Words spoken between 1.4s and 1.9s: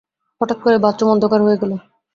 হয়ে গেল।